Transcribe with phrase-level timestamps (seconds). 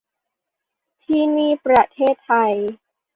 [1.03, 2.53] ที่นี่ประเทศไทย